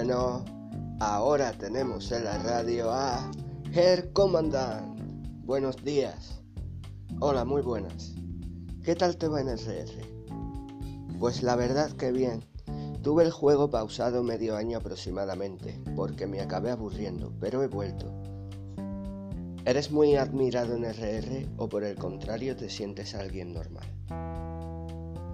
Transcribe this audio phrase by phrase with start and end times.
[0.00, 0.44] Bueno,
[1.00, 3.28] ahora tenemos en la radio a
[3.74, 4.96] Herr Commandant.
[5.44, 6.40] Buenos días.
[7.18, 8.14] Hola, muy buenas.
[8.84, 11.18] ¿Qué tal te va en el RR?
[11.18, 12.44] Pues la verdad que bien.
[13.02, 18.06] Tuve el juego pausado medio año aproximadamente, porque me acabé aburriendo, pero he vuelto.
[19.64, 23.97] ¿Eres muy admirado en RR o por el contrario te sientes alguien normal?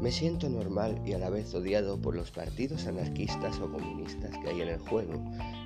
[0.04, 4.50] Me siento normal y a la vez odiado por los partidos anarquistas o comunistas que
[4.50, 5.14] hay en el juego,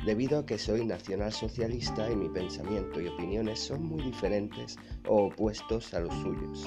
[0.07, 4.77] debido a que soy nacionalsocialista y mi pensamiento y opiniones son muy diferentes
[5.09, 6.65] o opuestos a los suyos.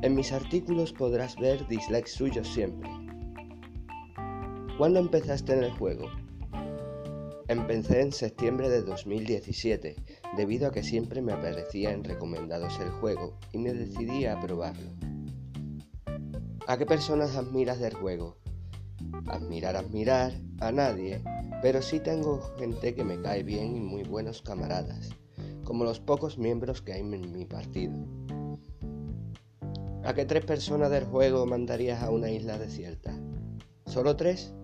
[0.00, 2.88] En mis artículos podrás ver dislikes suyos siempre.
[4.78, 6.08] ¿Cuándo empezaste en el juego?
[7.48, 9.96] Empecé en septiembre de 2017,
[10.38, 15.11] debido a que siempre me aparecía en recomendados el juego y me decidí a probarlo.
[16.72, 18.38] ¿A qué personas admiras del juego?
[19.26, 21.20] Admirar, admirar, a nadie,
[21.60, 25.10] pero sí tengo gente que me cae bien y muy buenos camaradas,
[25.64, 27.92] como los pocos miembros que hay en mi partido.
[30.02, 33.14] ¿A qué tres personas del juego mandarías a una isla desierta?
[33.84, 34.54] ¿Solo tres?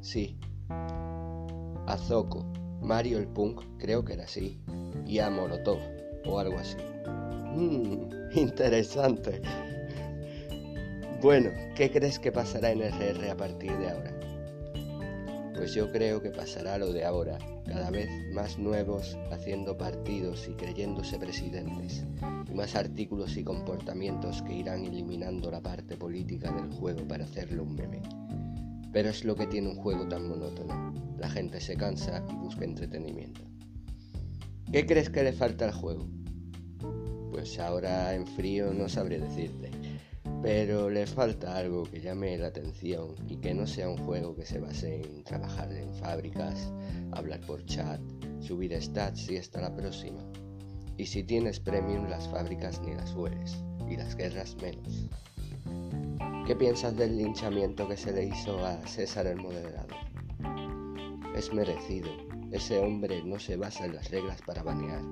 [0.00, 0.38] Sí.
[0.68, 2.46] A Zoco,
[2.80, 4.62] Mario el Punk, creo que era así,
[5.04, 5.80] y a Molotov,
[6.24, 6.76] o algo así.
[7.52, 9.42] Mmm, interesante.
[11.22, 14.12] Bueno, ¿qué crees que pasará en RR a partir de ahora?
[15.54, 20.54] Pues yo creo que pasará lo de ahora, cada vez más nuevos haciendo partidos y
[20.54, 22.04] creyéndose presidentes,
[22.50, 27.62] y más artículos y comportamientos que irán eliminando la parte política del juego para hacerlo
[27.62, 28.02] un meme.
[28.92, 32.64] Pero es lo que tiene un juego tan monótono, la gente se cansa y busca
[32.64, 33.42] entretenimiento.
[34.72, 36.04] ¿Qué crees que le falta al juego?
[37.30, 39.70] Pues ahora en frío no sabré decirte
[40.42, 44.44] pero le falta algo que llame la atención y que no sea un juego que
[44.44, 46.72] se base en trabajar en fábricas,
[47.12, 48.00] hablar por chat,
[48.40, 50.20] subir stats y hasta la próxima.
[50.96, 55.08] Y si tienes premium las fábricas ni las hueles y las guerras menos.
[56.44, 59.96] ¿Qué piensas del linchamiento que se le hizo a César el moderador?
[61.36, 62.10] Es merecido.
[62.50, 65.02] Ese hombre no se basa en las reglas para banear.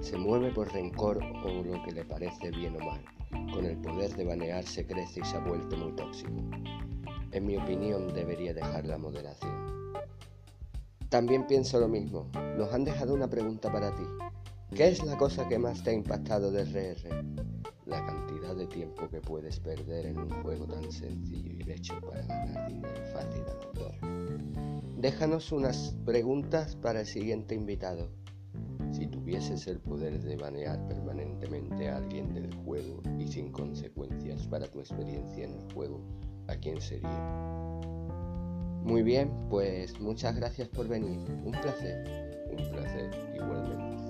[0.00, 3.21] Se mueve por rencor o lo que le parece bien o mal
[3.52, 6.30] con el poder de banear se crece y se ha vuelto muy tóxico.
[7.32, 9.92] En mi opinión debería dejar la moderación.
[11.08, 12.30] También pienso lo mismo.
[12.56, 14.04] Nos han dejado una pregunta para ti.
[14.74, 17.24] ¿Qué es la cosa que más te ha impactado de RR?
[17.84, 22.22] La cantidad de tiempo que puedes perder en un juego tan sencillo y hecho para
[22.22, 23.92] ganar dinero fácil al autor.
[24.96, 28.08] Déjanos unas preguntas para el siguiente invitado.
[29.32, 34.80] Tuvieses el poder de banear permanentemente a alguien del juego y sin consecuencias para tu
[34.80, 36.04] experiencia en el juego,
[36.48, 37.08] ¿a quién sería?
[38.84, 41.18] Muy bien, pues muchas gracias por venir.
[41.46, 42.44] Un placer.
[42.50, 44.01] Un placer igualmente.